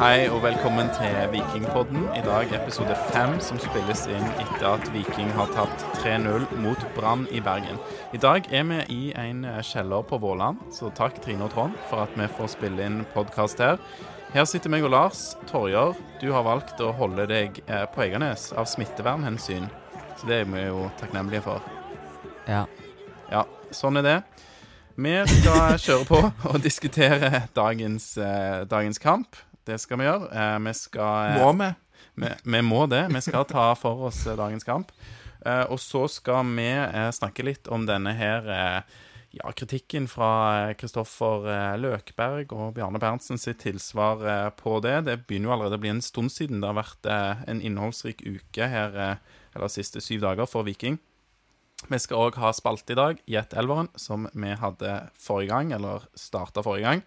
[0.00, 2.06] Hei og velkommen til Vikingpodden.
[2.16, 7.26] I dag episode fem, som spilles inn etter at Viking har tatt 3-0 mot Brann
[7.28, 7.76] i Bergen.
[8.16, 12.06] I dag er vi i en kjeller på Våland, så takk Trine og Trond for
[12.06, 13.76] at vi får spille inn podkast her.
[14.32, 15.34] Her sitter meg og Lars.
[15.50, 15.92] Torjer,
[16.22, 19.68] du har valgt å holde deg eh, på Egernes av smittevernhensyn,
[20.16, 21.68] så det er vi jo takknemlige for.
[22.48, 22.64] Ja.
[23.28, 24.16] Ja, sånn er det.
[24.96, 26.24] Vi skal kjøre på
[26.54, 29.36] og diskutere dagens, eh, dagens kamp.
[29.68, 30.30] Det skal vi gjøre.
[30.32, 31.70] Eh, vi skal Må vi?
[32.20, 33.06] vi, vi må det.
[33.12, 34.92] Vi skal ta for oss eh, dagens kamp.
[35.44, 38.98] Eh, og så skal vi eh, snakke litt om denne her eh,
[39.38, 40.30] ja, kritikken fra
[40.70, 44.96] eh, Kristoffer eh, Løkberg og Bjarne Berntsen sitt tilsvar eh, på det.
[45.06, 48.24] Det begynner jo allerede å bli en stund siden det har vært eh, en innholdsrik
[48.26, 50.98] uke her, eh, eller siste syv dager for Viking.
[51.88, 56.04] Vi skal òg ha spalte i dag, Gjett elveren, som vi hadde forrige gang, eller
[56.18, 57.04] starta forrige gang.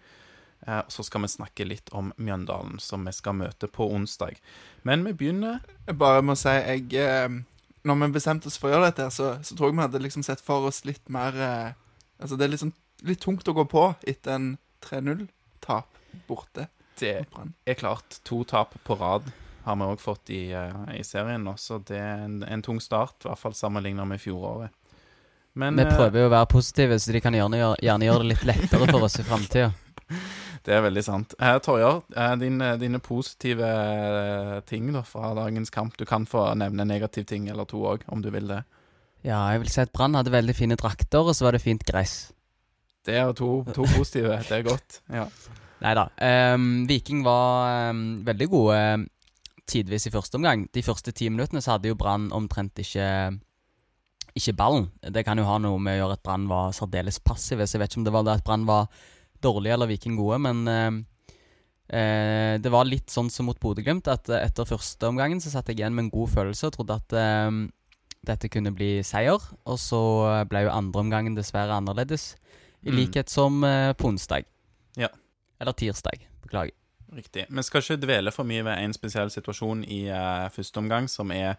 [0.66, 4.40] Eh, og Så skal vi snakke litt om Mjøndalen, som vi skal møte på onsdag.
[4.82, 7.28] Men vi begynner Jeg bare må si jeg eh,
[7.84, 10.26] Når vi bestemte oss for å gjøre dette, så, så tror jeg vi hadde liksom
[10.26, 11.72] sett for oss litt mer eh,
[12.20, 12.72] Altså, det er liksom
[13.04, 14.52] litt tungt å gå på etter en
[14.86, 15.98] 3-0-tap
[16.28, 17.26] borte Det
[17.66, 19.26] er klart to tap på rad
[19.64, 20.42] har vi òg fått i,
[20.92, 24.20] i serien nå, så det er en, en tung start, i hvert fall sammenlignet med
[24.20, 24.68] fjoråret.
[25.56, 28.30] Men Vi prøver jo å være positive, så de kan gjerne gjøre, gjerne gjøre det
[28.34, 29.70] litt lettere for oss i framtida.
[30.66, 31.34] Det er veldig sant.
[31.40, 35.96] Eh, Torjar, eh, din, dine positive eh, ting da fra dagens kamp.
[35.98, 38.62] Du kan få nevne negativ ting eller to òg, om du vil det.
[39.24, 41.84] Ja, jeg vil si at Brann hadde veldig fine drakter, og så var det fint
[41.88, 42.34] gress.
[43.04, 44.36] Det er to, to positive.
[44.48, 45.00] Det er godt.
[45.12, 45.28] Ja.
[45.84, 46.06] Nei da.
[46.54, 49.08] Um, Viking var um, veldig gode ehm,
[49.68, 50.68] tidvis i første omgang.
[50.72, 53.08] De første ti minuttene så hadde jo Brann omtrent ikke
[54.34, 54.88] ikke ballen.
[55.14, 57.66] Det kan jo ha noe med å gjøre at Brann var særdeles passive.
[57.66, 58.88] Så jeg vet ikke om det var det at Brann var
[59.44, 60.98] dårlige eller Viking gode, men ehm,
[61.88, 65.68] eh, det var litt sånn som mot Bodø-Glimt, at eh, etter første omgangen så satt
[65.70, 67.50] jeg igjen med en god følelse og trodde at eh,
[68.24, 69.40] dette kunne bli seier.
[69.68, 70.00] Og så
[70.48, 72.34] ble jo andre omgangen dessverre annerledes,
[72.84, 72.96] i Mm.
[72.98, 74.44] likhet som eh, på onsdag.
[75.00, 75.08] Ja.
[75.60, 76.26] Eller tirsdag.
[76.44, 76.74] Beklager.
[77.14, 77.46] Riktig.
[77.48, 81.30] Vi skal ikke dvele for mye ved en spesiell situasjon i eh, første omgang, som
[81.32, 81.54] er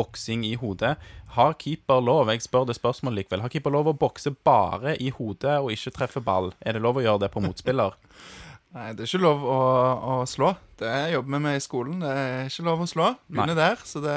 [0.00, 0.96] boksing i hodet.
[1.36, 5.12] Har keeper lov jeg spør det spørsmålet likevel, har keeper lov å bokse bare i
[5.14, 6.54] hodet og ikke treffe ball?
[6.64, 7.98] Er det lov å gjøre det på motspiller?
[8.76, 9.58] Nei, det er ikke lov å,
[9.98, 10.52] å slå.
[10.78, 12.02] Det jobber vi med i skolen.
[12.04, 13.08] Det er ikke lov å slå.
[13.26, 14.16] Begynner der, så det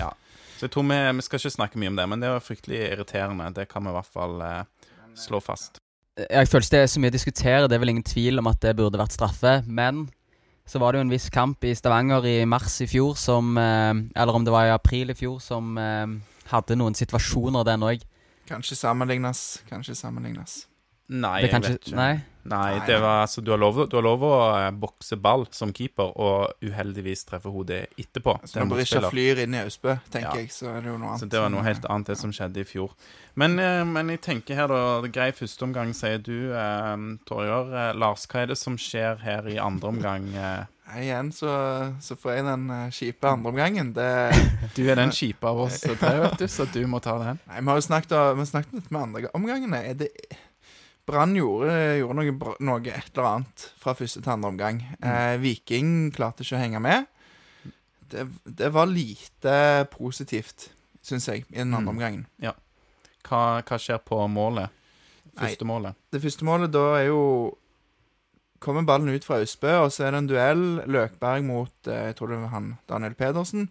[0.00, 0.10] ja.
[0.54, 2.80] Så jeg tror vi, vi skal ikke snakke mye om det, men det er fryktelig
[2.88, 3.48] irriterende.
[3.54, 5.78] Det kan vi i hvert fall eh, slå fast.
[6.18, 7.70] Jeg føler ikke det er så mye å diskutere.
[7.70, 9.56] Det er vel ingen tvil om at det burde vært straffe.
[9.66, 10.06] Men
[10.66, 13.92] så var det jo en viss kamp i Stavanger i mars i fjor som eh,
[14.16, 16.06] Eller om det var i april i fjor, som eh,
[16.50, 18.04] hadde noen situasjoner, den òg.
[18.48, 19.62] Kanskje sammenlignes.
[19.68, 20.64] Kanskje sammenlignes.
[21.08, 21.98] Nei, Det jeg kanskje vet ikke.
[22.00, 22.14] Nei?
[22.44, 25.72] Nei, det var, altså, du, har lov, du har lov å eh, bokse ball som
[25.72, 28.36] keeper og uheldigvis treffe hodet etterpå.
[28.44, 30.42] Så når Berisha flyr inn i Austbø, tenker Ja.
[30.42, 31.24] jeg, så er det jo noe annet.
[31.24, 32.92] Så det var noe helt annet det som skjedde i fjor.
[33.40, 37.96] Men, eh, men jeg tenker her, da Grei første omgang, sier du, eh, Torjer.
[37.96, 40.28] Lars, hva er det som skjer her i andre omgang?
[40.36, 41.50] Eh, Nei, igjen så,
[42.04, 43.94] så får jeg den kjipe andreomgangen.
[43.96, 44.10] Det
[44.76, 47.40] du er den kjipe av oss tre, vet du, så du må ta den.
[47.48, 49.80] Nei, vi har jo snakket, vi har snakket litt med andre omgangene.
[49.80, 50.10] Er det
[51.06, 54.78] Brann gjorde, gjorde noe, noe et eller annet fra første til andre omgang.
[55.04, 57.06] Eh, Viking klarte ikke å henge med.
[58.08, 59.56] Det, det var lite
[59.92, 60.70] positivt,
[61.04, 61.96] syns jeg, i den andre Mm.
[61.96, 62.24] omgangen.
[63.24, 64.70] Hva, hva skjer på målet?
[65.40, 65.52] Nei.
[65.66, 65.96] Målet.
[66.12, 67.22] Det første målet da er jo
[68.64, 70.62] Kommer ballen ut fra Østbø, og så er det en duell.
[70.88, 73.66] Løkberg mot eh, jeg tror det var han, Daniel Pedersen.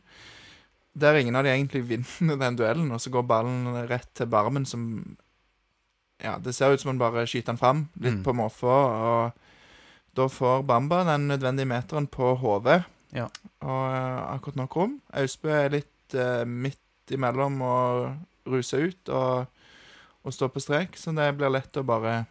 [0.94, 4.68] Der ingen av de egentlig vinner den duellen, og så går ballen rett til Barmen,
[4.70, 4.84] som
[6.24, 8.24] Ja, det ser ut som han bare skyter han fram, litt Mm.
[8.24, 8.72] på måfå.
[8.72, 9.32] Og
[10.16, 12.84] da får Bamba den nødvendige meteren på hodet.
[13.12, 13.28] Ja.
[13.62, 14.94] Og eh, akkurat nok rom.
[15.14, 16.80] Austbø er litt eh, midt
[17.12, 17.76] imellom å
[18.48, 19.46] ruse ut og,
[20.24, 22.26] og stå på strek, så det blir lett å bare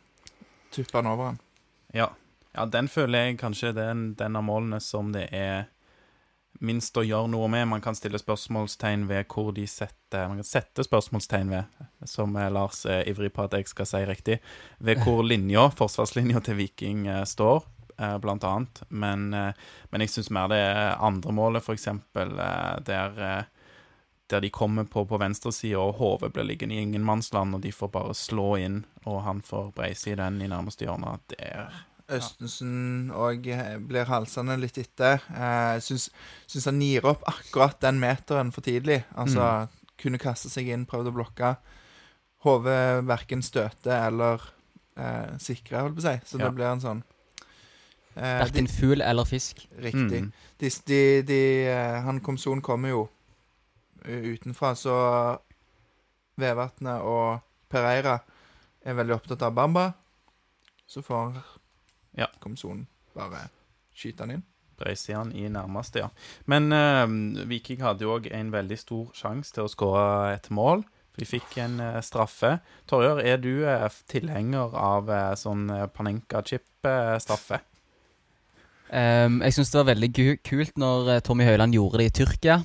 [0.72, 1.38] tuppe han over han.
[1.92, 2.08] Ja.
[2.56, 5.66] ja, den føler jeg kanskje den, den av målene som det er
[6.60, 7.68] minst å gjøre noe med.
[7.68, 11.64] Man kan stille spørsmålstegn ved hvor de setter Man kan sette spørsmålstegn ved,
[12.08, 14.38] som eh, Lars er ivrig på at jeg skal si riktig,
[14.78, 17.64] ved hvor linja, forsvarslinja til Viking eh, står,
[17.99, 18.82] eh, blant annet.
[18.88, 23.46] Men, men jeg syns mer det er andre f.eks., der
[24.32, 27.90] der de kommer på på venstresida, og HV blir liggende i ingenmannsland, og de får
[27.93, 31.19] bare slå inn, og han får breise i den i nærmeste hjørne.
[31.28, 31.82] Det er
[32.12, 35.22] Østensen eh, blir halsende litt etter.
[35.32, 36.10] Eh, syns,
[36.50, 39.02] syns han gir opp akkurat den meteren for tidlig.
[39.14, 39.69] Altså
[40.02, 41.55] kunne kaste seg inn, prøvd å blokke.
[42.42, 42.66] HV
[43.06, 44.40] verken støter eller
[44.96, 46.20] eh, sikrer, holdt på å si.
[46.26, 46.46] Så Ja.
[46.48, 47.02] det blir en sånn
[48.14, 49.62] Eh, Verken fugl eller fisk.
[49.80, 50.18] riktig.
[50.20, 50.32] Mm.
[50.60, 53.08] De, de, de, eh, han Komson kommer jo
[54.04, 55.38] utenfra, så
[56.36, 57.40] Vevatnet og
[57.72, 58.18] Pereira
[58.84, 59.92] er veldig opptatt av Bamba.
[60.86, 61.42] Så får
[62.18, 62.26] Ja.
[62.40, 62.86] Komson
[63.16, 63.48] bare
[63.96, 64.42] skyte han inn.
[64.78, 66.10] Brøysi han i nærmeste, ja.
[66.46, 70.84] Men eh, Viking hadde jo òg en veldig stor sjanse til å skåre et mål.
[71.20, 72.56] Vi fikk en eh, straffe.
[72.88, 77.60] Torjør, er du eh, tilhenger av eh, sånn Panenka-chip-straffe?
[78.92, 80.08] Um, jeg syns det var veldig
[80.44, 82.58] kult når Tommy Høiland gjorde det i Tyrkia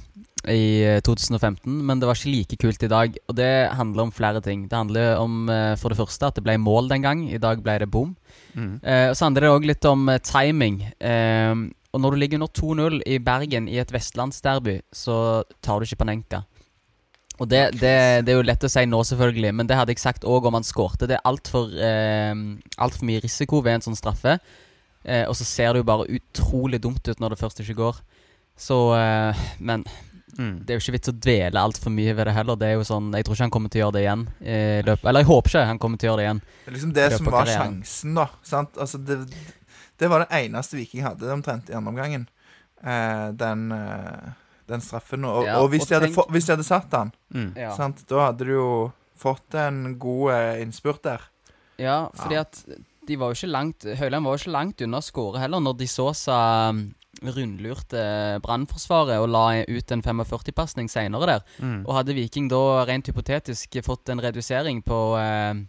[0.52, 3.16] i eh, 2015, men det var ikke like kult i dag.
[3.28, 4.66] Og det handler om flere ting.
[4.68, 5.48] Det handler om
[5.80, 7.24] for det første at det ble mål den gang.
[7.32, 8.14] I dag ble det bom.
[8.56, 8.78] Mm.
[8.84, 10.82] Uh, og så handler det òg litt om timing.
[11.04, 12.52] Uh, og når du ligger under
[13.00, 16.44] 2-0 i Bergen i et vestlandsderby, så tar du ikke Panenka.
[17.40, 17.92] Og det, det,
[18.26, 20.58] det er jo lett å si nå, selvfølgelig, men det hadde jeg sagt òg om
[20.58, 21.06] han skårte.
[21.10, 22.34] Det er altfor eh,
[22.82, 24.40] alt for mye risiko ved en sånn straffe.
[25.06, 28.04] Eh, og så ser det jo bare utrolig dumt ut når det først ikke går.
[28.58, 29.86] Så eh, Men
[30.38, 30.60] Mm.
[30.68, 32.58] det er jo ikke vits å dvele altfor mye ved det heller.
[32.60, 34.26] Det er jo sånn Jeg tror ikke han kommer til å gjøre det igjen.
[34.44, 36.42] Eh, løp, eller jeg håper ikke han kommer til å gjøre det igjen.
[36.66, 37.78] Det er liksom det som var karrieren.
[37.80, 38.26] sjansen, da.
[38.46, 38.78] Sant?
[38.78, 39.18] Altså, det,
[39.98, 42.28] det var det eneste Viking hadde omtrent i andre omgangen.
[42.84, 44.28] Eh, den, eh,
[44.68, 45.24] den straffen.
[45.26, 47.54] Og, Ja, og hvis, og de hadde tenk- få, hvis de hadde satt den, Mm.
[47.58, 47.72] Ja.
[47.76, 48.06] sant?
[48.08, 51.22] da hadde du jo fått en god eh, innspurt der.
[51.80, 52.42] Ja, fordi Ja.
[52.42, 52.64] at
[53.08, 55.78] de var jo ikke langt Høyland var jo ikke langt unna å skåre heller, når
[55.78, 56.94] de så seg um,
[57.24, 61.42] rundlurte Brannforsvaret og la ut en 45-pasning seinere der.
[61.62, 61.86] Mm.
[61.88, 65.64] Og hadde Viking da rent hypotetisk fått en redusering på eh,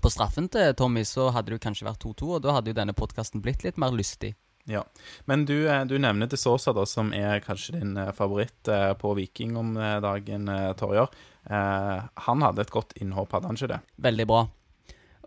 [0.00, 2.74] På straffen til Tommy, så hadde det jo kanskje vært 2-2, og da hadde jo
[2.78, 4.36] denne podkasten blitt litt mer lystig.
[4.68, 4.84] Ja.
[5.24, 8.92] Men du, eh, du nevner De Sosa, da, som er kanskje din eh, favoritt eh,
[9.00, 9.72] på Viking om
[10.04, 11.08] dagen, Torjer.
[11.48, 13.78] Han hadde et godt innhopp, hadde han ikke det?
[14.04, 14.42] Veldig bra.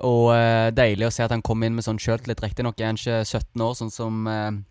[0.06, 0.30] Og
[0.78, 2.44] deilig å se at han kom inn med sånn sjøltillit.
[2.44, 4.66] Riktignok er han ikke 17 år, sånn som noen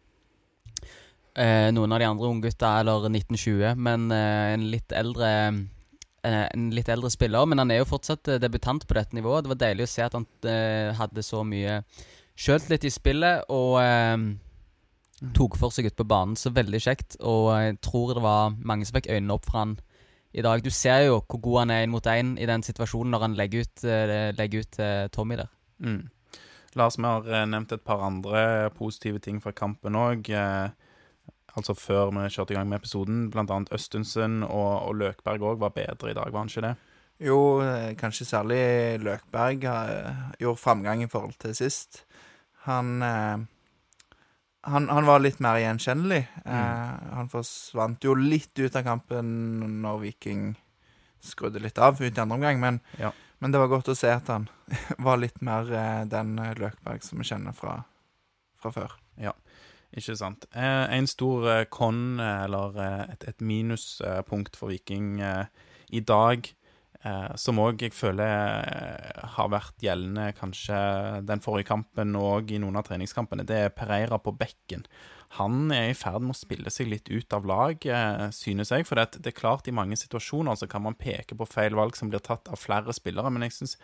[1.97, 5.31] av de andre unggutta, eller 1920, men en litt eldre
[6.21, 7.47] En litt eldre spiller.
[7.49, 9.43] Men han er jo fortsatt debutant på dette nivået.
[9.43, 10.27] Det var deilig å se at han
[11.01, 11.81] hadde så mye
[12.39, 13.81] sjøltillit i spillet, og
[15.37, 16.37] tok for seg ute på banen.
[16.39, 17.19] Så veldig kjekt.
[17.21, 19.77] Og jeg tror det var mange som fikk øynene opp for han
[20.33, 20.63] i dag.
[20.65, 23.37] Du ser jo hvor god han er én mot én i den situasjonen når han
[23.39, 25.51] legger ut, eh, legger ut eh, Tommy der.
[25.79, 26.09] Mm.
[26.79, 30.31] Lars, vi har eh, nevnt et par andre positive ting fra kampen òg.
[31.57, 33.31] altså før vi kjørte i gang med episoden.
[33.31, 36.77] Blant annet Østensen og, og Løkberg òg var bedre i dag, var han ikke det?
[37.21, 37.61] Jo,
[37.99, 39.67] kanskje særlig Løkberg
[40.41, 42.07] gjorde framgang i forhold til sist.
[42.69, 43.41] Han eh,
[44.63, 46.25] han, han var litt mer gjenkjennelig.
[46.45, 49.31] Eh, han forsvant jo litt ut av kampen
[49.83, 50.51] når Viking
[51.25, 53.13] skrudde litt av ut i andre omgang, men, Ja.
[53.39, 54.49] men det var godt å se at han
[54.99, 57.83] var litt mer eh, den Løkberg som vi kjenner fra,
[58.61, 58.97] fra før.
[59.91, 60.45] Ikke sant.
[60.55, 65.47] Eh, en stor eh, kon, eh, eller eh, et, et minuspunkt for Viking eh,
[65.91, 66.47] i dag,
[67.41, 70.77] som òg jeg føler eh, har vært gjeldende kanskje
[71.25, 74.85] den forrige kampen og i noen av treningskampene, det er Pereira på bekken.
[75.39, 78.85] Han er i ferd med å spille seg litt ut av lag, eh, synes jeg.
[78.89, 82.13] For det, er klart, i mange situasjoner så kan man peke på feil valg som
[82.13, 83.77] blir tatt av flere spillere, men jeg syns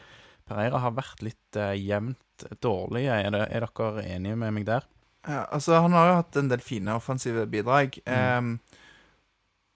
[0.46, 3.06] Pereira har vært litt eh, jevnt dårlig.
[3.08, 4.84] Er, det, er dere enige med meg der?
[5.26, 7.96] Ja, altså, han har jo hatt en del fine offensive bidrag.
[8.04, 8.58] ehm,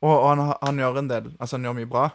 [0.04, 2.10] og og han, han gjør en del Altså, han gjør mye bra.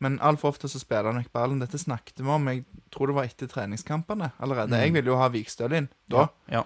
[0.00, 1.60] Men altfor ofte så spiller han ikke ballen.
[1.60, 2.48] Dette snakket vi om.
[2.48, 4.72] Jeg tror det var etter treningskampene allerede.
[4.72, 4.82] Mm.
[4.86, 6.26] Jeg ville jo ha Vikstøl inn da.
[6.50, 6.64] Ja.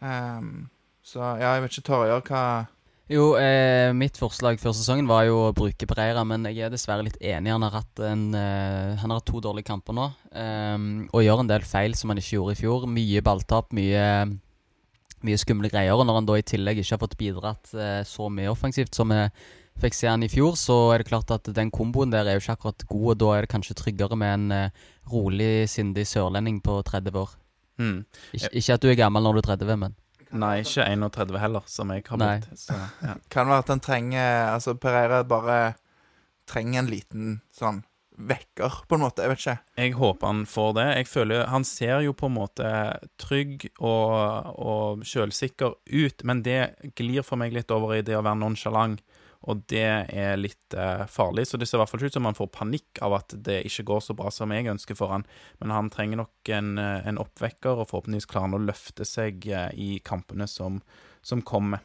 [0.00, 0.70] Ehm,
[1.04, 2.44] så ja, jeg vet ikke, Torjer, hva
[3.10, 7.04] Jo, eh, mitt forslag før sesongen var jo å bruke Pereira, men jeg er dessverre
[7.04, 7.52] litt enig.
[7.52, 11.42] Han har hatt, en, eh, han har hatt to dårlige kamper nå, ehm, og gjør
[11.42, 12.86] en del feil som han ikke gjorde i fjor.
[12.86, 14.38] Mye balltap, mye,
[15.26, 15.98] mye skumle greier.
[15.98, 19.10] Og når han da i tillegg ikke har fått bidratt eh, så mye offensivt som
[19.10, 19.26] vi
[19.82, 22.44] fikk se han i fjor, så er det klart at den komboen der er jo
[22.44, 26.60] ikke akkurat god, og da er det kanskje tryggere med en eh, rolig, sindig sørlending
[26.64, 27.34] på 30 år.
[27.80, 27.98] Mm.
[28.36, 29.98] Ik ikke at du er gammel når du er 30, men
[30.30, 32.50] Nei, ikke 31 heller, som jeg har blitt.
[32.58, 33.16] Så, ja.
[33.32, 35.60] Kan være at han trenger Altså, Pereira bare
[36.50, 37.82] trenger en liten sånn
[38.20, 39.24] vekker, på en måte.
[39.24, 39.56] Jeg vet ikke.
[39.80, 40.86] Jeg håper han får det.
[40.98, 42.72] Jeg føler Han ser jo på en måte
[43.20, 48.24] trygg og, og sjølsikker ut, men det glir for meg litt over i det å
[48.26, 49.02] være nonsjalant.
[49.48, 51.46] Og det er litt eh, farlig.
[51.48, 53.86] Så det ser i hvert fall ut som han får panikk av at det ikke
[53.88, 55.24] går så bra som jeg ønsker for han.
[55.62, 59.48] Men han trenger nok en, eh, en oppvekker, og forhåpentligvis klarer han å løfte seg
[59.48, 60.82] eh, i kampene som,
[61.24, 61.80] som kommer.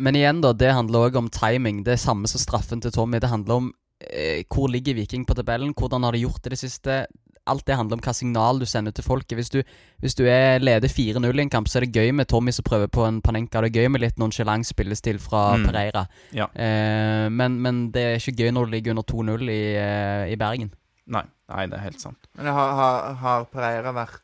[0.00, 1.82] Men igjen, da, det handler òg om timing.
[1.84, 3.20] Det er samme som straffen til Tommy.
[3.20, 3.72] Det handler om
[4.04, 7.02] eh, hvor ligger Viking på tabellen, hvordan har de gjort det det siste.
[7.46, 9.36] Alt det handler om hva signal du sender til folket.
[9.38, 9.62] Hvis du,
[10.02, 12.62] hvis du er leder 4-0 i en kamp, så er det gøy med Tommy som
[12.64, 13.60] prøver på en Panenka.
[13.64, 15.66] Det er gøy med litt nonchalant spillestil fra Mm.
[15.66, 16.06] Pereira.
[16.36, 16.46] Ja.
[16.54, 20.36] Eh, men, men det er ikke gøy når du ligger under 2-0 i, eh, i
[20.36, 20.70] Bergen.
[21.10, 22.28] Nei, nei, det er helt sant.
[22.36, 24.20] Men har, har, har Pereira vært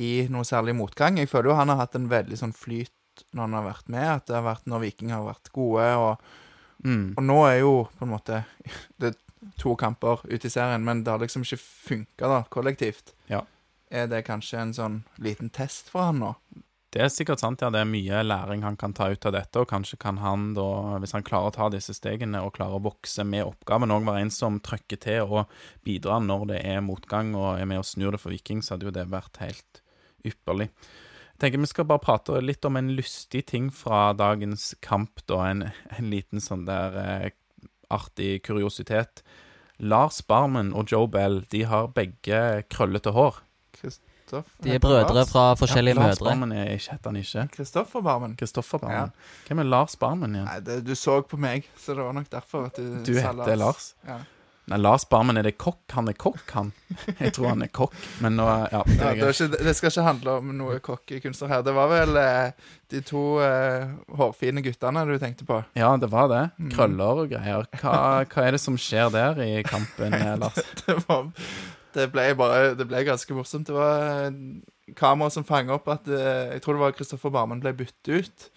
[0.00, 1.18] i noe særlig motgang?
[1.20, 2.90] Jeg føler jo han har hatt en veldig sånn flyt
[3.36, 4.06] når han har vært med.
[4.16, 5.90] At det har vært når Viking har vært gode.
[5.96, 6.30] Og,
[6.80, 7.12] Mm.
[7.18, 8.38] og nå er jo på en måte
[9.00, 9.10] Det
[9.60, 13.14] to kamper ute i serien, men det har liksom ikke funka kollektivt.
[13.30, 13.44] Ja.
[13.90, 16.34] Er det kanskje en sånn liten test for han nå?
[16.90, 17.68] Det er sikkert sant, ja.
[17.70, 20.98] Det er mye læring han kan ta ut av dette, og kanskje kan han da,
[21.02, 24.24] hvis han klarer å ta disse stegene og klarer å vokse med oppgaven, òg være
[24.24, 25.52] en som trøkker til og
[25.86, 28.90] bidrar når det er motgang og er med og snur det for Viking, så hadde
[28.90, 29.82] jo det vært helt
[30.26, 30.66] ypperlig.
[31.30, 35.22] Jeg tenker Vi skal bare prate litt om en lystig ting fra dagens kamp.
[35.30, 37.30] da, En, en liten sånn der eh,
[37.90, 39.22] artig kuriositet.
[39.80, 43.38] Lars Barmen og Joe Bell de har begge krøllete hår.
[43.80, 44.50] Kristoff?
[44.62, 46.32] De er brødre fra forskjellige Ja, Lars mødre.
[46.34, 47.46] Barmen er ikke, heter han ikke.
[47.56, 48.36] Kristoffer Barmen?
[48.36, 49.14] Kristoffer Barmen.
[49.48, 50.44] Hvem er Lars Barmen igjen?
[50.50, 53.32] Nei, det, du så på meg, så det var nok derfor at du, Du sa
[53.32, 53.94] heter Lars?
[54.06, 54.20] Ja.
[54.70, 55.82] Nei, Lars Barmen, er det kokk?
[55.96, 56.68] Han er kokk, han.
[57.18, 60.04] Jeg tror han er kokk, men nå Ja, det Ja, det, ikke, det skal ikke
[60.06, 61.64] handle om noe kokkekunstner her.
[61.66, 65.58] Det var vel eh, de to eh, hårfine guttene du tenkte på.
[65.78, 66.44] Ja, det var det.
[66.62, 66.70] Mm.
[66.76, 67.66] Krøller og greier.
[67.82, 67.96] Hva,
[68.30, 70.62] hva er det som skjer der i kampen, eh, Lars?
[70.86, 71.26] Det, var,
[71.96, 73.66] det ble bare Det ble ganske morsomt.
[73.66, 74.40] Det var eh,
[74.98, 78.50] kamera som fanga opp at eh, Jeg tror det var Kristoffer Barmen ble byttet ut.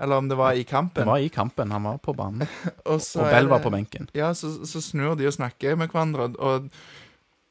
[0.00, 1.02] Eller om det var i kampen.
[1.02, 1.70] Det var i kampen.
[1.70, 2.48] Han var på banen.
[2.84, 4.08] og Og Bell var på benken.
[4.16, 6.70] Ja, så, så snur de og snakker med hverandre, og,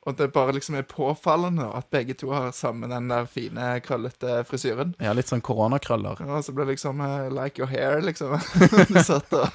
[0.08, 4.44] og det bare liksom er påfallende at begge to har samme den der fine, krøllete
[4.50, 4.96] frisyren.
[5.00, 6.24] Ja, litt sånn koronakrøller.
[6.26, 8.40] Og så ble det liksom eh, Like your hair, liksom.
[8.90, 9.46] du satt og,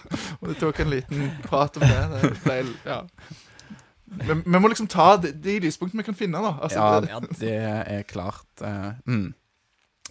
[0.40, 2.04] og du tok en liten prat om det.
[2.14, 3.02] Det ble Ja.
[4.14, 6.52] Vi, vi må liksom ta de, de lyspunktene vi kan finne, da.
[6.62, 7.56] Altså, Ja, det, det
[7.96, 8.46] er klart.
[8.62, 9.32] Uh, mm.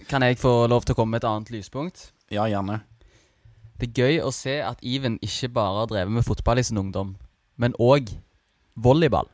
[0.10, 2.10] Kan jeg få lov til å komme med et annet lyspunkt?
[2.32, 2.82] Ja, gjerne.
[3.80, 6.80] Det er gøy å se at Even ikke bare har drevet med fotball i sin
[6.80, 7.16] ungdom,
[7.60, 8.14] men òg
[8.80, 9.28] volleyball.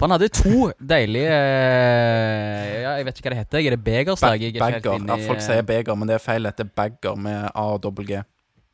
[0.00, 3.62] For han hadde to deilige eh, Ja, jeg vet ikke hva det heter.
[3.62, 4.42] Er det begerslag?
[4.48, 5.06] Er Bagger.
[5.06, 6.48] Ja, folk sier beger, men det er feil.
[6.48, 8.22] Det er bagger med A og dobbel G.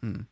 [0.00, 0.22] Mm.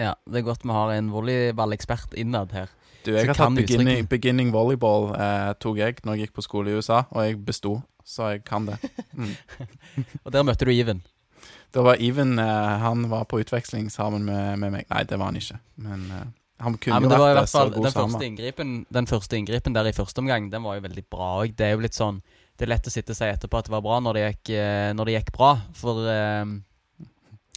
[0.00, 2.72] Ja, Det er godt vi har en volleyballekspert innad her.
[3.04, 6.72] Du, jeg har tatt beginning, beginning volleyball eh, tok jeg når jeg gikk på skole
[6.72, 8.76] i USA, og jeg besto, så jeg kan det.
[9.16, 9.32] Mm.
[10.24, 11.00] Og der møtte du Even.
[11.72, 14.86] Da var Even eh, Han var på utveksling sammen med, med meg.
[14.90, 16.24] Nei, det var han ikke, men eh,
[16.60, 18.10] han kunne Ja, men jo det var i vært det, så god den sammen.
[18.16, 21.54] første, inngripen, den første inngripen der i første omgang, den var jo veldig bra òg.
[21.56, 22.18] Det er jo litt sånn
[22.58, 24.50] Det er lett å sitte og si etterpå at det var bra når det gikk,
[24.60, 26.44] eh, når det gikk bra, for eh,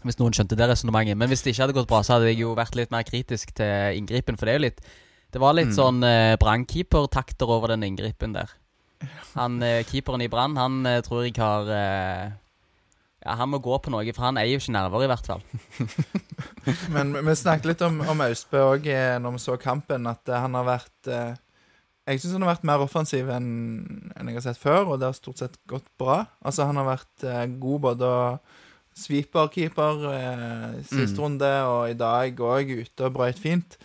[0.03, 1.17] Hvis noen skjønte det resonnementet.
[1.19, 3.51] Men hvis det ikke hadde gått bra, så hadde jeg jo vært litt mer kritisk
[3.55, 4.81] til inngripen, for det er jo litt
[5.33, 5.77] Det var litt Mm.
[5.79, 8.51] sånn eh, Brann-keeper-takter over den inngripen der.
[9.35, 11.67] Han eh, keeperen i Brann, han eh, tror jeg har
[13.23, 15.43] Ja, han må gå på noe, for han eier jo ikke nerver, i hvert fall.
[16.95, 18.89] men vi snakket litt om, om Austbø òg
[19.23, 21.33] når vi så kampen, at eh, han har vært eh,
[22.09, 23.47] Jeg syns han har vært mer offensiv enn
[24.17, 26.25] enn jeg har sett før, og det har stort sett gått bra.
[26.43, 28.19] Altså, han har vært eh, god både å
[28.99, 31.21] sweeper-keeper eh, sist Mm.
[31.23, 33.77] runde, og i dag òg ute og brøyt fint.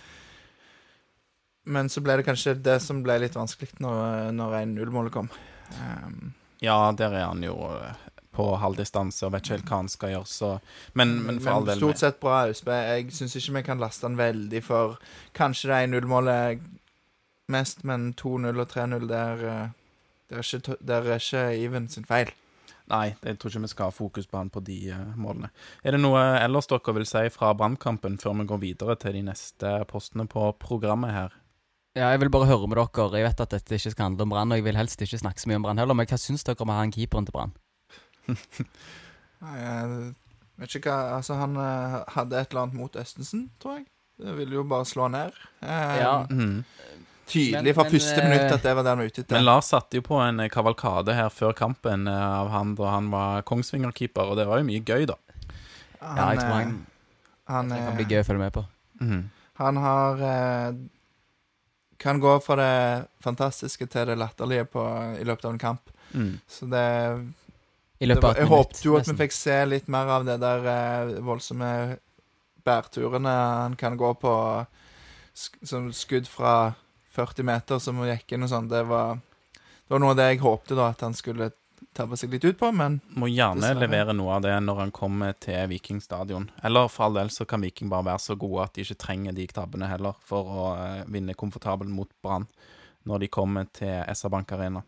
[1.68, 5.30] Men så ble det kanskje det som ble litt vanskelig når, når 1-0-målet kom.
[5.78, 8.08] Um, Ja, der er han jo eh,
[8.38, 10.50] på halvdistanse og vet ikke helt hva han skal gjøre, så
[10.95, 12.76] Men, men for all del stort sett bra Austbø.
[12.95, 14.99] Jeg syns ikke vi kan laste han veldig for
[15.37, 16.66] kanskje det 1-0-målet
[17.52, 19.45] mest, men 2-0 og 3-0 der
[20.28, 22.30] det er, ikke, der er ikke Even sin feil.
[22.88, 25.50] Nei, jeg tror ikke vi skal ha fokus på han på de eh, målene.
[25.85, 29.26] Er det noe ellers dere vil si fra brannkampen før vi går videre til de
[29.26, 31.37] neste postene på programmet her?
[31.97, 33.09] Ja, jeg vil bare høre med dere.
[33.18, 35.42] Jeg vet at dette ikke skal handle om Brann, og jeg vil helst ikke snakke
[35.42, 37.37] så mye om Brann heller, men hva syns dere om å ha han keeperen til
[37.37, 37.57] Brann?
[39.44, 40.12] Nei, Jeg
[40.58, 43.87] vet ikke hva Altså, han eh, hadde et eller annet mot Østensen, tror jeg.
[44.18, 45.37] Det ville jo bare slå ned.
[45.62, 46.14] Eh, Ja.
[46.30, 46.64] Mhm.
[47.28, 49.37] Tydelig fra men, første eh, minutt at det var det han var ute etter.
[49.37, 52.94] Men Lars satte jo på en eh, kavalkade her før kampen eh, av han da
[52.94, 55.18] han var Kongsvinger-keeper, og det var jo mye gøy, da.
[56.00, 56.73] Ja, jeg tror eh, han,
[57.52, 58.64] han, det kan eh, bli gøy å følge med på.
[59.04, 59.20] Mhm.
[59.58, 60.73] Han har eh,
[61.99, 64.82] Kan gå fra det fantastiske til det latterlige på,
[65.18, 65.90] i løpet av en kamp.
[66.14, 66.37] Mm.
[66.49, 66.85] Så det,
[68.00, 68.59] I løpet var, av et Jeg minutt.
[68.67, 71.71] håpet jo at vi fikk se litt mer av det der eh, voldsomme
[72.64, 74.35] bærturene han kan gå på.
[75.38, 76.75] Sk som skudd fra
[77.14, 78.69] 40 meter som gikk inn og sånn.
[78.71, 79.19] Det var,
[79.55, 81.50] det var noe av det jeg håpte da at han skulle
[81.95, 83.81] tabbe seg litt ut på, men Må gjerne Dessverre.
[83.87, 86.49] levere noe av det når han kommer til Viking stadion.
[86.62, 89.35] Eller for all del så kan Viking bare være så gode at de ikke trenger
[89.35, 92.47] de tabbene heller for å eh, vinne komfortabelt mot Brann.
[93.09, 94.83] når de kommer til SR Bank Arena.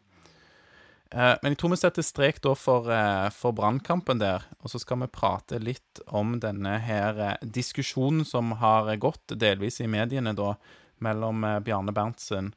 [1.10, 4.78] Eh, men jeg tror vi setter strek da for, eh, for brannkampen der, og så
[4.78, 10.36] skal vi prate litt om denne her eh, diskusjonen som har gått delvis i mediene
[10.38, 10.54] da,
[11.02, 12.52] mellom Bjarne Berntsen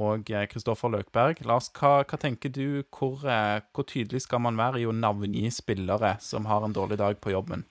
[0.00, 1.44] og Kristoffer Løkberg.
[1.44, 6.16] Lars, hva, hva tenker du, hvor, hvor tydelig skal man være i å navngi spillere
[6.24, 7.66] som har en dårlig dag på jobben?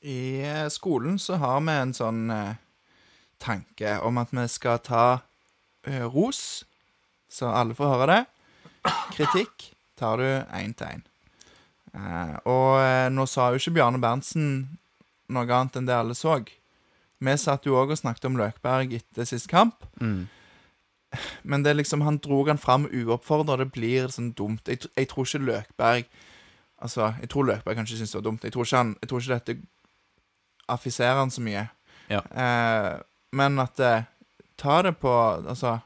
[0.00, 0.40] I
[0.72, 2.32] skolen så har vi en sånn
[3.36, 5.04] tanke om at vi skal ta
[6.08, 6.64] ros,
[7.28, 8.22] så alle får høre det.
[9.14, 11.02] Kritikk tar du én til én.
[11.92, 14.46] Eh, og eh, nå sa jo ikke Bjarne Berntsen
[15.32, 16.38] noe annet enn det alle så.
[17.22, 19.86] Vi satt jo òg og snakket om Løkberg etter sist kamp.
[20.00, 20.26] Mm.
[21.44, 23.58] Men det er liksom, han dro han fram uoppfordra.
[23.60, 24.68] Det blir sånn dumt.
[24.68, 26.20] Jeg, jeg tror ikke Løkberg
[26.82, 28.42] Altså, jeg tror Løkberg kanskje syns det var dumt.
[28.42, 29.54] Jeg tror ikke, han, jeg tror ikke dette
[30.74, 31.60] affiserer han så mye.
[32.10, 32.18] Ja.
[32.26, 32.96] Eh,
[33.38, 34.08] men at eh,
[34.58, 35.78] Ta det på Altså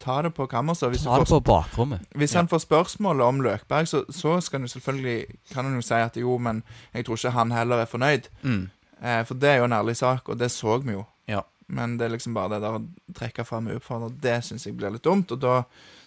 [0.00, 0.90] Ta det på kammerset.
[0.92, 2.00] Hvis, Ta det får, på bakrommet.
[2.14, 5.94] hvis han får spørsmål om Løkberg, så, så skal han selvfølgelig Kan han jo si
[5.94, 6.62] at jo, men
[6.94, 8.28] jeg tror ikke han heller er fornøyd.
[8.42, 8.68] Mm.
[9.02, 11.04] Eh, for det er jo en ærlig sak, og det så vi jo.
[11.28, 11.40] Ja.
[11.68, 12.84] Men det er liksom bare det der å
[13.18, 15.34] trekke fram uoppfordra, det syns jeg blir litt dumt.
[15.34, 15.62] Og da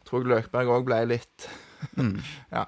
[0.07, 1.50] tror jeg Løkberg òg ble litt
[1.98, 2.19] Mm.
[2.51, 2.67] Ja.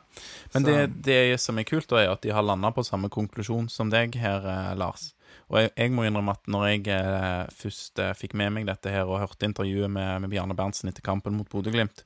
[0.53, 3.67] Men det, det som er kult, da, er at de har landa på samme konklusjon
[3.69, 5.11] som deg her, eh, Lars.
[5.51, 8.93] Og jeg, jeg må innrømme at når jeg eh, først eh, fikk med meg dette
[8.93, 12.05] her og hørte intervjuet med, med Bjarne Berntsen etter kampen mot Bodø-Glimt,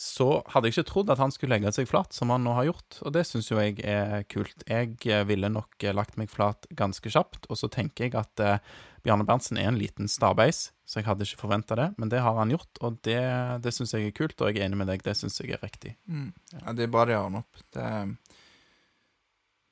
[0.00, 2.70] så hadde jeg ikke trodd at han skulle legge seg flat, som han nå har
[2.70, 3.00] gjort.
[3.04, 4.64] Og det syns jo jeg er kult.
[4.64, 8.40] Jeg eh, ville nok eh, lagt meg flat ganske kjapt, og så tenker jeg at
[8.40, 8.62] eh,
[9.04, 12.36] Bjarne Berntsen er en liten stabeis, så jeg hadde ikke forventa det, men det har
[12.36, 13.20] han gjort, og det,
[13.64, 15.62] det syns jeg er kult, og jeg er enig med deg, det syns jeg er
[15.64, 15.94] riktig.
[16.08, 16.32] mm.
[16.56, 17.60] Ja, det er bra de han opp.
[17.76, 17.86] Det,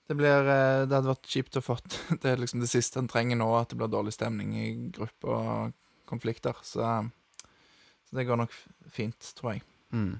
[0.08, 1.76] det blir eh, Det hadde vært kjipt å få
[2.22, 5.34] Det er liksom det siste han trenger nå, at det blir dårlig stemning i grupper
[5.34, 5.74] og
[6.08, 6.56] konflikter.
[6.64, 6.84] Så,
[8.08, 8.54] så det går nok
[8.92, 9.64] fint, tror jeg.
[9.92, 10.16] Mm.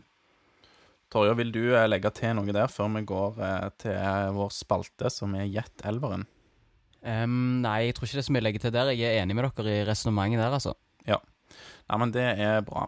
[1.08, 5.12] Torje, vil du eh, legge til noe der før vi går eh, til vår spalte,
[5.12, 6.26] som er Gjett elveren?
[6.98, 8.92] Um, nei, jeg tror ikke det er så mye å legge til der.
[8.92, 10.74] Jeg er enig med dere i resonnementet der, altså.
[11.88, 12.86] Nei, men det er bra.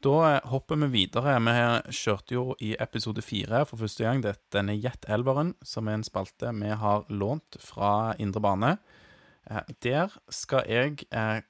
[0.00, 1.34] Da hopper vi videre.
[1.44, 5.94] Vi kjørte jo i episode fire for første gang det- denne Jet elveren, som er
[5.94, 8.78] en spalte vi har lånt fra Indre Bane.
[9.50, 11.42] Eh, Der skal jeg eh,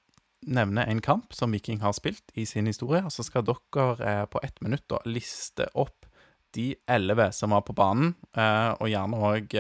[0.47, 4.27] nevne en kamp som Viking har spilt i sin historie, og så skal dere eh,
[4.27, 6.07] på ett minutt da liste opp
[6.53, 9.55] de elleve som var på banen, og gjerne òg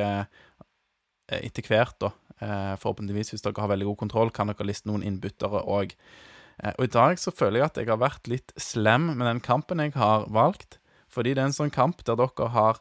[1.28, 2.10] etter hvert, da.
[2.76, 5.92] Forhåpentligvis, hvis dere har veldig god kontroll, kan dere liste noen innbyttere òg.
[5.92, 5.96] Eh,
[6.60, 9.80] og i dag så føler jeg at jeg har vært litt slem med den kampen
[9.80, 10.78] jeg har valgt.
[11.10, 12.80] Fordi det er en sånn kamp der dere har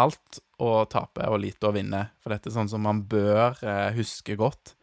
[0.00, 2.08] alt å tape og lite å vinne.
[2.20, 4.74] For dette er sånn som man bør eh, huske godt.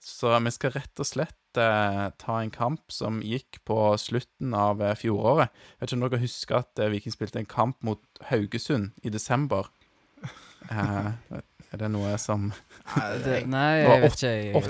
[0.00, 4.80] Så vi skal rett og slett eh, ta en kamp som gikk på slutten av
[4.84, 5.50] eh, fjoråret.
[5.50, 9.12] Jeg vet ikke om dere husker at eh, Viking spilte en kamp mot Haugesund i
[9.12, 9.68] desember.
[11.70, 12.48] Er det noe som
[13.22, 14.32] Det, nei, jeg vet ikke.
[14.32, 14.64] Jeg,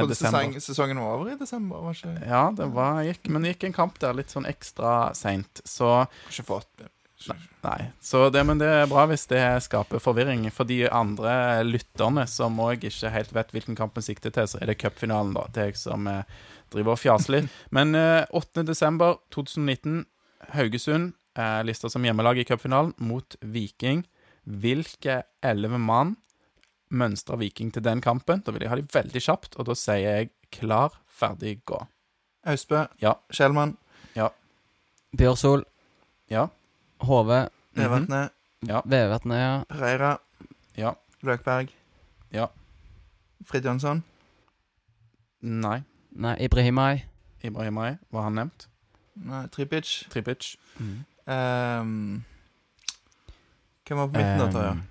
[0.00, 1.82] trodde sesong, sesongen var over i desember.
[1.84, 5.12] Var ikke, Ja, det var, gikk, men det gikk en kamp der litt sånn ekstra
[5.18, 5.60] seint.
[5.68, 6.88] Så ikke fått
[7.62, 7.92] Nei.
[8.02, 10.48] Så det, men det er bra hvis det skaper forvirring.
[10.50, 14.58] For de andre lytterne som òg ikke helt vet hvilken kamp vi sikter til, så
[14.58, 15.44] er det cupfinalen, da.
[15.54, 16.24] Det er jeg som eh,
[16.74, 17.58] driver og fjaser litt.
[17.76, 18.64] Men eh, 8.
[18.66, 20.02] desember 2019,
[20.56, 24.02] Haugesund eh, lista som hjemmelag i cupfinalen mot Viking.
[24.44, 26.16] Hvilke elleve mann
[26.90, 28.42] mønstrer Viking til den kampen?
[28.44, 31.78] Da vil jeg ha de veldig kjapt, og da sier jeg klar, ferdig, gå.
[32.44, 33.14] Austbø, Ja.
[33.30, 33.76] Skjellmann,
[35.16, 35.64] Bjørsol,
[36.30, 36.46] Ja.
[37.00, 38.30] Hove, -hmm.
[38.68, 38.80] ja.
[38.84, 39.62] Vevatnet, ja.
[39.68, 40.18] Pereira,
[40.76, 40.92] Ja.
[41.22, 41.68] Løkberg.
[42.32, 42.46] Ja.
[43.44, 44.04] Frid Jonsson.
[45.40, 45.82] Nei.
[46.10, 47.04] Nei, Ibrahimai.
[47.42, 48.68] Ibrahimai, var han nevnt?
[49.14, 50.06] Nei, Tripic.
[50.10, 50.56] Tripic.
[51.26, 52.24] Ehm,
[53.88, 54.72] hvem var på midten da, Tarjei?
[54.72, 54.82] Um,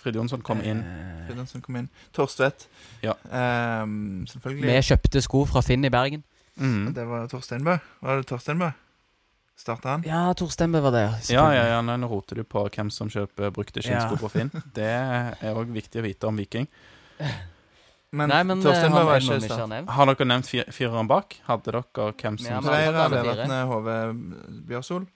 [0.00, 0.80] Frid Jonsson kom inn.
[0.80, 1.88] Eh, Frid Jonsson kom inn.
[2.16, 2.68] Torstvedt.
[3.04, 3.12] Ja.
[3.28, 4.68] Um, selvfølgelig.
[4.70, 6.22] Vi kjøpte sko fra Finn i Bergen.
[6.60, 6.92] Mm.
[6.96, 7.76] Det var Torsteinbø.
[8.00, 8.70] Var det Torsteinbø?
[9.60, 10.04] Starta han?
[10.08, 11.04] Ja, Torsteinbø var det.
[11.28, 14.20] Ja, ja, ja, nå roter du på hvem som kjøper brukte skinnsko Ja.
[14.20, 14.50] på Finn.
[14.74, 16.68] Det er òg viktig å vite om Viking.
[18.10, 19.90] Men, Nei, men eh, Torsteinbø han var ikke vi ikke har start.
[19.94, 21.36] Har dere nevnt fyreren fireren bak?
[21.46, 21.82] Hadde dere
[22.16, 23.98] hvem som Ja, Pereira, alle Hove,
[24.66, 25.06] Bjørsol.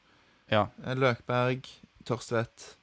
[0.52, 0.66] Ja.
[0.84, 1.66] Eh, Løkberg,
[2.06, 2.76] Torstvedt.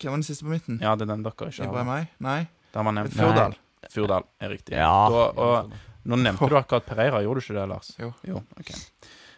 [0.00, 0.80] Hvem var den siste på midten?
[0.82, 1.68] Ja, det er den dere ikke har.
[1.70, 2.00] Ibrahimai?
[2.24, 2.38] Nei.
[2.74, 3.14] Der man nevnt.
[3.16, 3.54] Fjordal.
[3.92, 4.74] Fjordal er riktig.
[4.76, 4.90] Ja.
[5.12, 7.92] Da, og nå nevnte du akkurat Pereira, gjorde du ikke det, Lars?
[8.00, 8.12] Jo.
[8.26, 8.72] jo ok.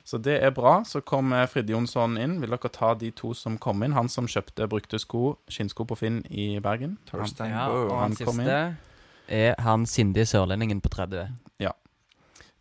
[0.09, 0.79] Så det er bra.
[0.89, 2.39] Så kom eh, Fridde Jonsson inn.
[2.41, 3.93] Vil dere ta de to som kom inn?
[3.93, 6.97] Han som kjøpte brukte sko, skinnsko på Finn i Bergen.
[7.13, 8.61] Han, Ja, og han han kom siste
[9.29, 11.29] er han sindige sørlendingen på 30.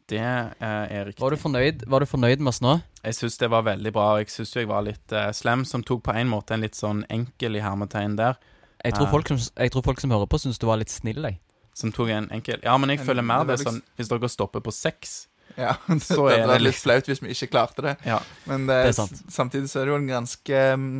[0.08, 1.20] Det eh, er riktig.
[1.20, 2.78] Var du fornøyd, var du fornøyd med oss nå?
[3.02, 4.06] Jeg syns det var veldig bra.
[4.22, 7.04] Jeg syns jeg var litt uh, slem, som tok på en måte en litt sånn
[7.12, 8.40] enkel i hermetegn der.
[8.86, 11.20] Jeg tror, folk som, jeg tror folk som hører på, syns du var litt snill,
[11.28, 11.40] jeg.
[11.78, 14.30] Som tok en enkel Ja, men jeg en, føler mer det det sånn Hvis dere
[14.34, 17.52] stopper på seks Ja, det, Så det, er det vært litt flaut hvis vi ikke
[17.54, 17.94] klarte det.
[18.08, 18.18] Ja.
[18.50, 19.22] Men det, Det er sant.
[19.30, 20.96] samtidig så er det jo en ganske mm,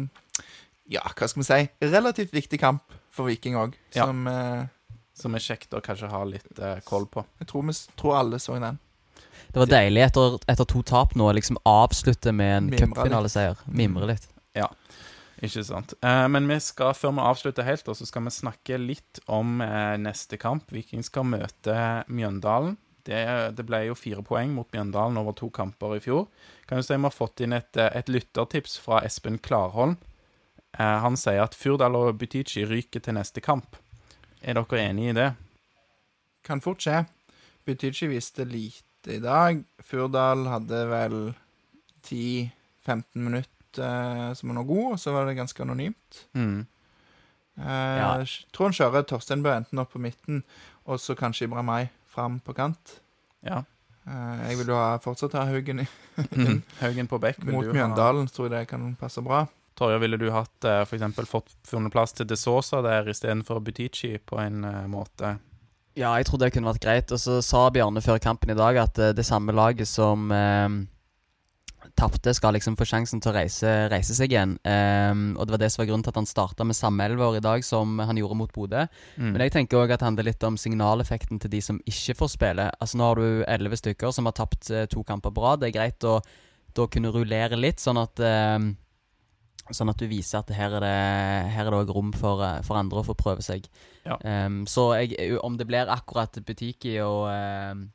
[0.94, 1.62] Ja, hva skal vi si?
[1.88, 3.74] Relativt viktig kamp for Viking òg.
[3.96, 4.06] Ja.
[4.06, 4.68] Som eh,
[5.18, 7.26] Som er kjekt å kanskje ha litt uh, koll på.
[7.42, 8.78] jeg tror, vi, tror alle så den.
[9.54, 13.62] Det var deilig etter, etter to tap nå å liksom avslutte med en cupfinaleseier.
[13.66, 14.28] Mimre litt.
[14.58, 14.72] Ja,
[15.42, 15.94] Ikke sant.
[16.02, 19.96] Eh, men vi skal, før vi avslutter helt, så skal vi snakke litt om eh,
[20.02, 20.72] neste kamp.
[20.74, 21.78] Viking skal møte
[22.10, 22.78] Mjøndalen.
[23.08, 23.22] Det,
[23.56, 26.26] det ble jo fire poeng mot Mjøndalen over to kamper i fjor.
[26.68, 29.96] Kan jo si Vi har fått inn et, eh, et lyttertips fra Espen Klarholm.
[30.78, 33.78] Eh, han sier at Furdal og Butichi ryker til neste kamp.
[34.42, 35.30] Er dere enig i det?
[36.46, 37.06] Kan fort skje.
[37.66, 39.64] Butichi viste lite i dag.
[39.84, 41.18] Furdal hadde vel
[42.08, 46.26] 10-15 minutter eh, som var noe god, og så var det ganske anonymt.
[46.38, 46.66] Mm.
[47.58, 48.12] Eh, Ja.
[48.60, 50.44] Han kjører Torstein Bø enten opp på midten,
[50.86, 53.00] og så kanskje Ibrahimai fram på kant.
[53.46, 53.64] Ja.
[54.08, 55.88] Eh, jeg vil jo ha, fortsatt ha Haugen i-
[56.34, 56.62] Mm.
[56.80, 57.44] Haugen på bekk.
[57.44, 59.48] mot du ha- Tror jeg det kan passe bra.
[59.76, 63.60] Torje, ville du hatt eh, for eksempel fått funnet plass til De Sosa der istedenfor
[63.62, 65.38] Butichi på en eh, måte?
[65.98, 67.12] Ja, jeg trodde det kunne vært greit.
[67.14, 70.78] Og så sa Bjarne før kampen i dag at eh, det samme laget som eh,
[71.98, 74.56] tapte, skal liksom få sjansen til å reise, reise seg igjen.
[74.68, 77.40] Ehm, og det var det som var grunnen til at han starta med samme elver
[77.40, 78.86] i dag som han gjorde mot Bodø.
[79.18, 79.32] Mm.
[79.32, 82.34] Men jeg tenker òg at det handler litt om signaleffekten til de som ikke får
[82.36, 82.68] spille.
[82.78, 85.64] Altså Nå har du elleve stykker som har tapt eh, to kamper på rad.
[85.64, 86.20] Det er greit å
[86.78, 88.58] da kunne rullere litt, sånn at eh,
[89.76, 90.96] Sånn at du viser at her er det
[91.54, 93.68] Her er det òg rom for, eh, for andre å få prøve seg.
[94.08, 94.18] Ja.
[94.24, 97.86] Um, så jeg, om det blir akkurat Butiki og uh,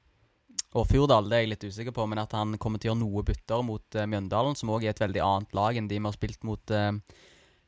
[0.73, 3.03] og Fjordal, det er jeg litt usikker på, men at han kommer til å gjøre
[3.03, 6.09] noe bytter mot uh, Mjøndalen, som òg er et veldig annet lag enn de vi
[6.09, 7.27] har spilt mot, uh,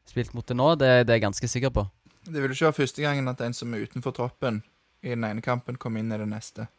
[0.08, 1.84] spilt mot det nå, det, det er jeg ganske sikker på.
[2.24, 4.62] Det vil jo ikke være første gangen at en som er utenfor troppen
[5.04, 6.70] i den ene kampen, kommer inn i den neste.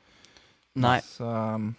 [0.81, 0.97] Nei.
[1.05, 1.75] Så um,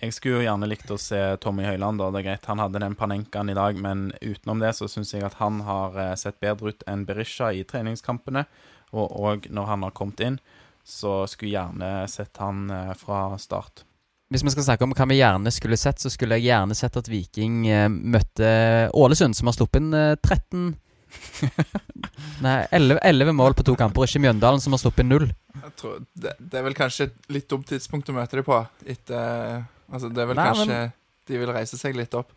[0.00, 2.00] Jeg skulle jo gjerne likt å se Tommy Høiland.
[2.00, 5.12] da, det er greit, Han hadde den panenkaen i dag, men utenom det så syns
[5.14, 8.46] jeg at han har eh, sett bedre ut enn Berisha i treningskampene.
[8.90, 10.40] Og, og når han har kommet inn,
[10.84, 13.84] så skulle jeg gjerne sett han eh, fra start.
[14.30, 16.96] Hvis vi skal snakke om hva vi gjerne skulle sett, så skulle jeg gjerne sett
[16.96, 18.52] at Viking eh, møtte
[18.94, 20.70] Ålesund, som har sluppet inn eh, 13
[22.44, 25.26] Nei, 11, 11 mål på to kamper, ikke Mjøndalen, som har sluppet null.
[25.60, 28.60] jeg tror det, det er vel kanskje et litt dumt tidspunkt å møte dem på.
[28.86, 30.92] Etter Altså, det er vel Nei, kanskje men-
[31.26, 32.30] De vil reise seg litt opp.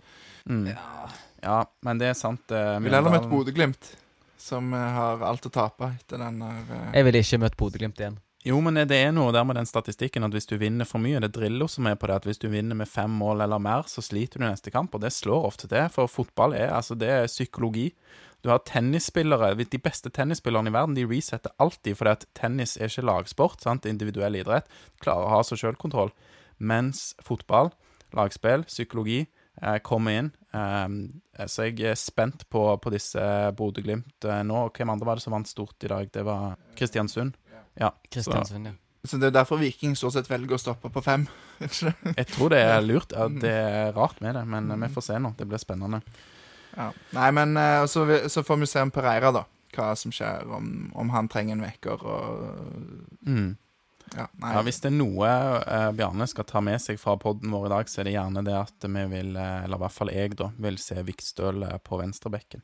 [0.49, 0.67] Mm.
[1.43, 1.65] Ja.
[1.81, 2.43] men det er sant.
[2.51, 3.93] Uh, Vil heller møte Bodø-Glimt,
[4.38, 6.91] som eh, har alt å tape etter den der uh...
[6.93, 8.17] Jeg ville ikke møtt Bodø-Glimt igjen.
[8.43, 11.21] Jo, men det er noe der med den statistikken at hvis du vinner for mye
[11.23, 13.62] Det er Drillo som er på det, at hvis du vinner med fem mål eller
[13.63, 15.88] mer, så sliter du neste kamp, og det slår ofte til.
[15.93, 17.93] For fotball er altså det er psykologi.
[18.43, 22.91] Du har tennisspillere, De beste tennisspillerne i verden de resetter alltid, fordi at tennis er
[22.91, 23.86] ikke lagsport, sant?
[23.86, 24.67] individuell idrett.
[24.99, 26.12] Klarer å ha så sjølkontroll.
[26.60, 27.71] Mens fotball,
[28.12, 29.21] lagspill, psykologi
[29.62, 30.32] eh, kommer inn.
[30.51, 33.23] Eh, så jeg er spent på, på disse
[33.56, 34.67] Bodø-Glimt eh, nå.
[34.75, 36.12] Hvem andre var det som vant stort i dag?
[36.12, 37.39] Det var Kristiansund.
[37.79, 38.73] Ja, Kristiansund, ja.
[39.03, 41.25] Så det er derfor Viking stort sett velger å stoppe på fem.
[41.59, 43.12] Jeg tror det er lurt.
[43.12, 45.33] Ja, det er rart med det, men eh, vi får se nå.
[45.38, 45.99] Det blir spennende.
[46.77, 46.86] Ja.
[47.17, 49.43] Nei, men eh, så, vi- så får vi se om Pereira, da.
[49.73, 52.47] Hva som skjer, om, om han trenger en vekker og
[53.25, 53.57] Mm.
[54.13, 54.51] Ja, nei.
[54.53, 55.27] Ja, Hvis det er noe
[55.65, 58.43] eh, Bjarne skal ta med seg fra podden vår i dag, så er det gjerne
[58.45, 61.97] det at vi vil, eh, eller i hvert fall jeg, da, vil se Vikstøl på
[62.01, 62.62] venstrebekken.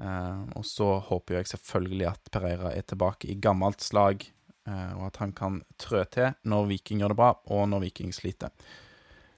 [0.00, 4.24] Eh, og så håper jeg selvfølgelig at Pereira er tilbake i gammelt slag,
[4.68, 8.14] eh, og at han kan trø til når Viking gjør det bra, og når Viking
[8.16, 8.54] sliter.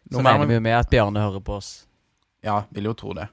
[0.05, 1.73] Så Noe regner vi jo med at Bjarne hører på oss.
[2.45, 3.31] Ja, vil jo tro det.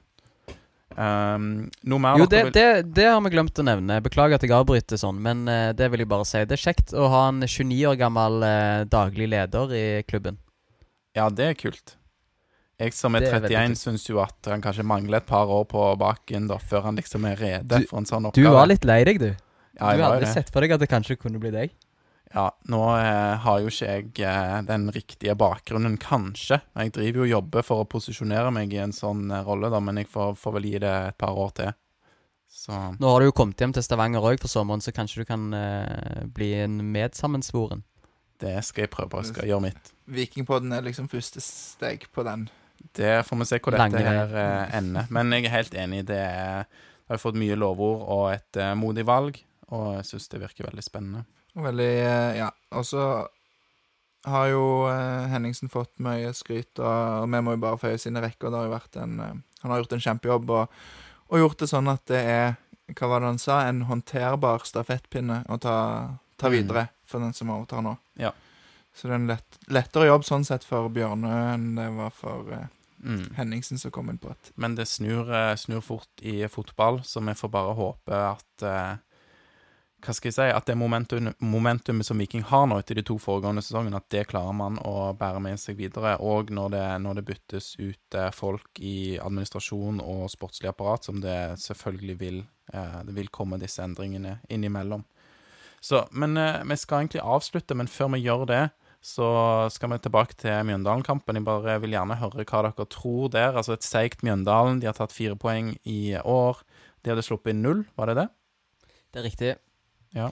[0.92, 4.00] Um, Jo, det, det, det, det har vi glemt å nevne.
[4.04, 6.42] Beklager at jeg avbryter sånn, men uh, det vil jeg bare si.
[6.48, 10.40] Det er kjekt å ha en 29 år gammel uh, daglig leder i klubben.
[11.16, 11.96] Ja, det er kult.
[12.82, 13.78] Jeg som er er 31, kult.
[13.84, 17.24] syns jo at han kanskje mangler et par år på baken da, før han liksom
[17.30, 18.42] er rede Du- for en sånn oppgave.
[18.42, 19.30] Du var litt lei deg, du.
[19.30, 20.34] ja, jeg du har aldri det.
[20.34, 21.70] sett for deg at det kanskje kunne bli deg.
[22.34, 26.62] Ja, nå eh, har jo ikke jeg eh, den riktige bakgrunnen, kanskje.
[26.80, 29.78] Jeg driver jo og jobber for å posisjonere meg i en sånn eh, rolle, da,
[29.84, 31.74] men jeg får, får vel gi det et par år til.
[32.48, 35.28] Så Nå har du jo kommet hjem til Stavanger òg for sommeren, så kanskje du
[35.28, 37.84] kan eh, bli en medsammensvoren.
[38.40, 39.20] det skal jeg prøve.
[39.22, 39.92] Jeg skal gjøre mitt.
[40.08, 42.48] Vikingpodden er liksom første steg på den.
[42.96, 45.06] Det får vi se hvor dette her eh, ender.
[45.10, 46.02] Men jeg er helt enig.
[46.08, 46.64] Det er,
[47.08, 49.38] har fått mye lovord og et eh, modig valg,
[49.72, 51.24] og jeg syns det virker veldig spennende.
[51.54, 52.50] Veldig eh, Ja.
[52.72, 53.06] Og så
[54.24, 54.62] har jo
[55.32, 58.52] Henningsen fått mye skryt, og, og vi må jo bare føye sine rekker.
[58.52, 59.16] Det har jo vært en,
[59.62, 60.76] han har gjort en kjempejobb og,
[61.32, 62.54] og gjort det sånn at det er
[62.92, 65.74] hva var det han sa, en håndterbar stafettpinne å ta,
[66.36, 66.54] ta Mm.
[66.58, 67.96] videre for den som overtar nå.
[68.20, 68.30] Ja.
[68.94, 72.50] Så det er en lett, lettere jobb sånn sett for Bjørnø enn det var for
[72.52, 72.66] uh,
[73.04, 73.34] Mm.
[73.34, 77.20] Henningsen som kom inn på et Men det snur, eh, snur fort i fotball, så
[77.20, 78.94] vi får bare håpe at uh,
[80.02, 83.18] Hva skal jeg si At det momentum, momentumet som Viking har nå etter de to
[83.18, 86.16] foregående sesongene, at det klarer man å bære med seg videre.
[86.18, 91.58] Og når det, når det byttes ut folk i administrasjon og sportslig apparat, som det
[91.62, 92.42] selvfølgelig vil.
[92.72, 95.04] Det vil komme disse endringene innimellom.
[95.80, 98.62] Så, men vi skal egentlig avslutte, men før vi gjør det,
[99.02, 99.28] så
[99.74, 101.40] skal vi tilbake til Mjøndalen-kampen.
[101.40, 103.56] Jeg bare vil gjerne høre hva dere tror der.
[103.58, 104.78] Altså et seigt Mjøndalen.
[104.78, 106.62] De har tatt fire poeng i år.
[107.02, 108.28] De hadde sluppet inn null, var det det?
[109.12, 109.52] Det er riktig.
[110.14, 110.30] Ja.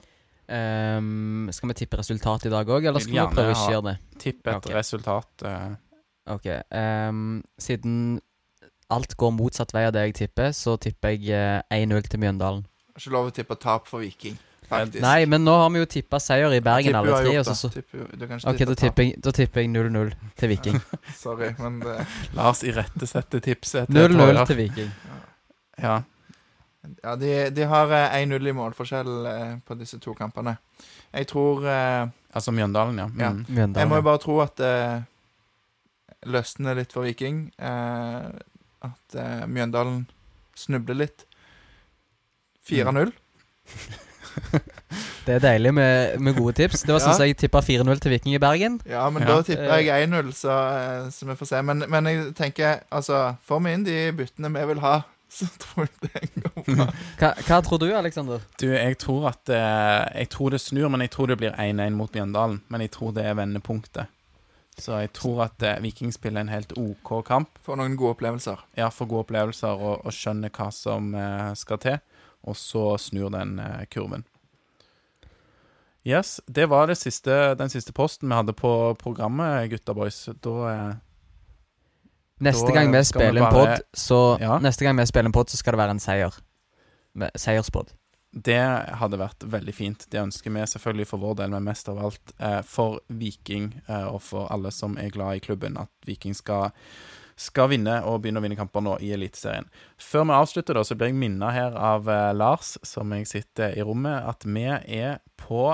[0.51, 3.87] Um, skal vi tippe resultat i dag òg, eller skal vi prøve å ikke gjøre
[3.89, 3.95] det?
[4.23, 4.75] Tipp et okay.
[4.79, 5.45] resultat.
[5.45, 5.75] Uh...
[6.31, 6.47] Ok.
[6.71, 8.19] Um, siden
[8.91, 12.65] alt går motsatt vei av det jeg tipper, så tipper jeg eh, 1-0 til Mjøndalen.
[12.91, 14.35] Har ikke lov å tippe tap for Viking,
[14.71, 15.01] faktisk.
[15.03, 17.33] Nei, men nå har vi jo tippa seier i Bergen, alle tre.
[17.41, 20.79] Og så, så, Tipper ok, tippe da tipper, jeg, da tipper jeg 0-0 til Viking.
[21.23, 21.97] Sorry, men det,
[22.37, 23.91] Lars irettesette tipset.
[23.91, 24.89] 0-0 til Viking.
[25.81, 25.99] Ja.
[27.03, 30.55] Ja, de, de har eh, 1-0 i målforskjell eh, på disse to kampene.
[31.13, 33.07] Jeg tror eh, Altså Mjøndalen, ja.
[33.19, 33.29] Ja.
[33.33, 35.03] Mjøndalen, Jeg må jo bare tro at det
[36.31, 37.43] løsner litt for Viking.
[37.59, 38.29] Eh,
[38.87, 40.05] at eh, Mjøndalen
[40.57, 41.25] snubler litt.
[42.69, 43.11] 4-0.
[45.25, 46.81] Det er deilig med, med gode tips.
[46.83, 47.27] Det var sånn Ja.
[47.29, 48.79] jeg tippa 4-0 til Viking i Bergen.
[48.89, 49.35] Ja, men Ja.
[49.35, 51.61] da tipper jeg 1-0, så, eh, så vi får se.
[51.61, 55.87] Men, men jeg tenker, altså Får vi inn de byttene vi vil ha, så tror
[55.87, 56.87] jeg det går bra.
[57.19, 58.41] Hva, hva tror du, Aleksander?
[58.59, 61.95] Du, jeg tror at eh, Jeg tror det snur, men jeg tror det blir 1-1
[61.95, 62.61] mot Mjøndalen.
[62.67, 64.07] Men jeg tror det er vendepunktet.
[64.81, 67.49] Så jeg tror at eh, Viking spiller en helt OK kamp.
[67.63, 68.57] Får noen gode opplevelser.
[68.79, 71.99] Ja, får gode opplevelser og, og skjønner hva som eh, skal til.
[72.43, 74.23] Og så snur den eh, kurven.
[76.03, 80.23] Yes, det var det siste, den siste posten vi hadde på programmet, gutta boys.
[80.41, 80.93] Da eh,
[82.41, 84.55] Neste Da gang vi vi spiller en bare- pod, så Ja.
[84.59, 86.33] Neste gang vi spiller en pod, så skal det være en seier.
[87.37, 87.91] Seierspod.
[88.33, 88.57] Det
[88.97, 90.05] hadde vært veldig fint.
[90.09, 94.07] Det ønsker vi selvfølgelig for vår del, men mest av alt eh, for Viking eh,
[94.07, 96.71] og for alle som er glad i klubben, at Viking skal,
[97.41, 99.69] skal vinne og begynne å vinne kamper nå i Eliteserien.
[100.01, 103.73] Før vi avslutter, da, så blir jeg minnet her av eh, Lars, som jeg sitter
[103.77, 105.71] i rommet, at vi er på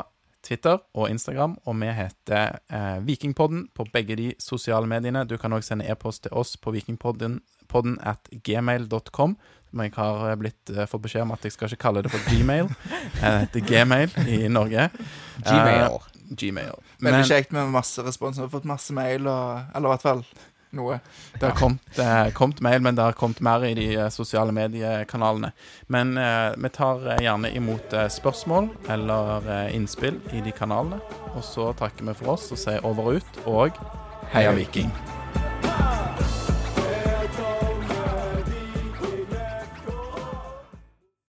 [0.48, 5.26] Twitter og Instagram, og vi heter eh, Vikingpodden på begge de sosiale mediene.
[5.28, 9.38] Du kan òg sende e-post til oss på vikingpodden podden at gmail.com.
[9.76, 12.12] Men jeg har eh, blitt, uh, fått beskjed om at jeg skal ikke kalle det
[12.14, 12.70] for Gmail.
[13.18, 14.88] Det heter Gmail i Norge.
[15.44, 15.98] Gmail.
[15.98, 16.78] Uh, Gmail.
[17.04, 18.40] Veldig kjekt med masse respons.
[18.40, 20.24] Vi har fått masse mail, og, eller i hvert fall
[20.78, 21.00] noe.
[21.40, 24.54] det har kommet, eh, kommet mail, men det har kommet mer i de eh, sosiale
[24.56, 25.52] mediekanalene.
[25.88, 31.02] Men eh, vi tar eh, gjerne imot eh, spørsmål eller innspill i de kanalene.
[31.36, 33.86] Og så takker vi for oss og sier over og ut, og
[34.34, 34.92] heia Viking.